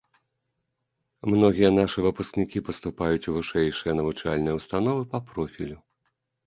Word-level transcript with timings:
Многія 1.33 1.69
нашы 1.79 1.99
выпускнікі 2.07 2.65
паступаюць 2.71 3.27
у 3.33 3.37
вышэйшыя 3.39 3.93
навучальныя 4.01 4.53
ўстановы 4.61 5.01
па 5.15 5.27
профілю. 5.31 5.77